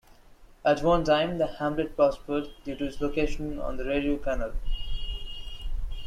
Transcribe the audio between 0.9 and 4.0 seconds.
time, the hamlet prospered due to its location on the